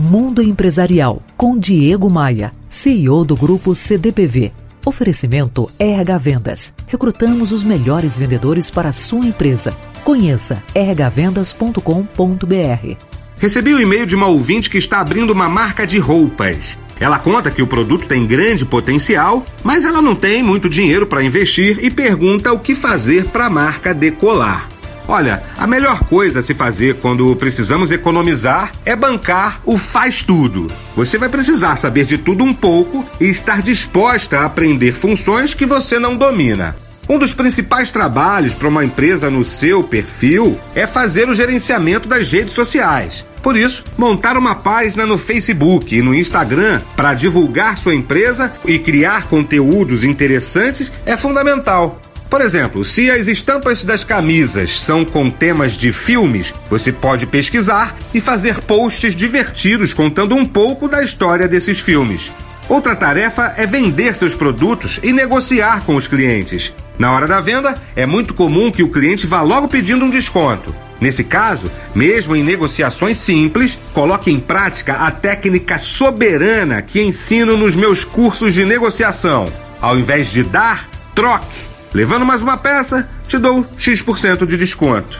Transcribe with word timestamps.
Mundo 0.00 0.42
Empresarial 0.42 1.22
com 1.36 1.58
Diego 1.58 2.08
Maia, 2.08 2.54
CEO 2.70 3.22
do 3.22 3.36
grupo 3.36 3.74
CDPV. 3.74 4.50
Oferecimento 4.86 5.70
RH 5.78 6.16
Vendas. 6.16 6.74
Recrutamos 6.86 7.52
os 7.52 7.62
melhores 7.62 8.16
vendedores 8.16 8.70
para 8.70 8.88
a 8.88 8.92
sua 8.92 9.26
empresa. 9.26 9.74
Conheça 10.02 10.62
rhvendas.com.br. 10.74 12.96
Recebi 13.36 13.74
o 13.74 13.76
um 13.76 13.80
e-mail 13.80 14.06
de 14.06 14.16
uma 14.16 14.28
ouvinte 14.28 14.70
que 14.70 14.78
está 14.78 15.00
abrindo 15.00 15.34
uma 15.34 15.50
marca 15.50 15.86
de 15.86 15.98
roupas. 15.98 16.78
Ela 16.98 17.18
conta 17.18 17.50
que 17.50 17.60
o 17.60 17.66
produto 17.66 18.06
tem 18.06 18.26
grande 18.26 18.64
potencial, 18.64 19.44
mas 19.62 19.84
ela 19.84 20.00
não 20.00 20.14
tem 20.14 20.42
muito 20.42 20.66
dinheiro 20.66 21.06
para 21.06 21.22
investir 21.22 21.78
e 21.84 21.90
pergunta 21.90 22.50
o 22.50 22.58
que 22.58 22.74
fazer 22.74 23.26
para 23.26 23.46
a 23.46 23.50
marca 23.50 23.92
decolar. 23.92 24.66
Olha, 25.10 25.42
a 25.58 25.66
melhor 25.66 26.04
coisa 26.04 26.38
a 26.38 26.42
se 26.42 26.54
fazer 26.54 26.94
quando 27.00 27.34
precisamos 27.34 27.90
economizar 27.90 28.70
é 28.84 28.94
bancar 28.94 29.60
o 29.64 29.76
faz 29.76 30.22
tudo. 30.22 30.68
Você 30.94 31.18
vai 31.18 31.28
precisar 31.28 31.74
saber 31.74 32.04
de 32.04 32.16
tudo 32.16 32.44
um 32.44 32.54
pouco 32.54 33.04
e 33.20 33.24
estar 33.24 33.60
disposta 33.60 34.38
a 34.38 34.44
aprender 34.44 34.92
funções 34.92 35.52
que 35.52 35.66
você 35.66 35.98
não 35.98 36.16
domina. 36.16 36.76
Um 37.08 37.18
dos 37.18 37.34
principais 37.34 37.90
trabalhos 37.90 38.54
para 38.54 38.68
uma 38.68 38.84
empresa 38.84 39.28
no 39.28 39.42
seu 39.42 39.82
perfil 39.82 40.56
é 40.76 40.86
fazer 40.86 41.28
o 41.28 41.34
gerenciamento 41.34 42.08
das 42.08 42.30
redes 42.30 42.54
sociais. 42.54 43.26
Por 43.42 43.56
isso, 43.56 43.82
montar 43.98 44.36
uma 44.36 44.54
página 44.54 45.04
no 45.04 45.18
Facebook 45.18 45.92
e 45.92 46.02
no 46.02 46.14
Instagram 46.14 46.80
para 46.94 47.14
divulgar 47.14 47.76
sua 47.78 47.96
empresa 47.96 48.52
e 48.64 48.78
criar 48.78 49.26
conteúdos 49.26 50.04
interessantes 50.04 50.92
é 51.04 51.16
fundamental. 51.16 52.00
Por 52.30 52.40
exemplo, 52.40 52.84
se 52.84 53.10
as 53.10 53.26
estampas 53.26 53.84
das 53.84 54.04
camisas 54.04 54.80
são 54.80 55.04
com 55.04 55.28
temas 55.28 55.72
de 55.72 55.90
filmes, 55.90 56.54
você 56.70 56.92
pode 56.92 57.26
pesquisar 57.26 57.96
e 58.14 58.20
fazer 58.20 58.60
posts 58.60 59.16
divertidos 59.16 59.92
contando 59.92 60.36
um 60.36 60.46
pouco 60.46 60.86
da 60.86 61.02
história 61.02 61.48
desses 61.48 61.80
filmes. 61.80 62.32
Outra 62.68 62.94
tarefa 62.94 63.52
é 63.56 63.66
vender 63.66 64.14
seus 64.14 64.32
produtos 64.32 65.00
e 65.02 65.12
negociar 65.12 65.84
com 65.84 65.96
os 65.96 66.06
clientes. 66.06 66.72
Na 66.96 67.10
hora 67.12 67.26
da 67.26 67.40
venda, 67.40 67.74
é 67.96 68.06
muito 68.06 68.32
comum 68.32 68.70
que 68.70 68.84
o 68.84 68.90
cliente 68.90 69.26
vá 69.26 69.42
logo 69.42 69.66
pedindo 69.66 70.04
um 70.04 70.10
desconto. 70.10 70.72
Nesse 71.00 71.24
caso, 71.24 71.68
mesmo 71.96 72.36
em 72.36 72.44
negociações 72.44 73.16
simples, 73.16 73.76
coloque 73.92 74.30
em 74.30 74.38
prática 74.38 74.94
a 74.94 75.10
técnica 75.10 75.78
soberana 75.78 76.80
que 76.80 77.02
ensino 77.02 77.56
nos 77.56 77.74
meus 77.74 78.04
cursos 78.04 78.54
de 78.54 78.64
negociação. 78.64 79.46
Ao 79.80 79.98
invés 79.98 80.30
de 80.30 80.44
dar, 80.44 80.88
troque. 81.12 81.69
Levando 81.92 82.24
mais 82.24 82.42
uma 82.42 82.56
peça, 82.56 83.08
te 83.26 83.36
dou 83.38 83.66
X% 83.76 84.46
de 84.46 84.56
desconto. 84.56 85.18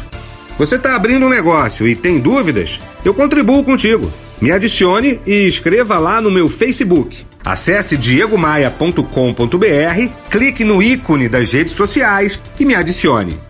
Você 0.56 0.76
está 0.76 0.94
abrindo 0.94 1.26
um 1.26 1.28
negócio 1.28 1.88
e 1.88 1.96
tem 1.96 2.18
dúvidas? 2.20 2.78
Eu 3.04 3.14
contribuo 3.14 3.64
contigo. 3.64 4.12
Me 4.40 4.52
adicione 4.52 5.20
e 5.26 5.46
escreva 5.46 5.98
lá 5.98 6.20
no 6.20 6.30
meu 6.30 6.48
Facebook. 6.48 7.26
Acesse 7.44 7.96
diegomaia.com.br, 7.96 9.04
clique 10.30 10.64
no 10.64 10.82
ícone 10.82 11.28
das 11.28 11.52
redes 11.52 11.74
sociais 11.74 12.38
e 12.58 12.64
me 12.64 12.74
adicione. 12.74 13.49